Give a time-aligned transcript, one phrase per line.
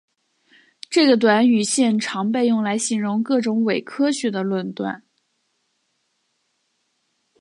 [0.89, 5.03] 这个短语现常被用来形容各种伪科学的论断。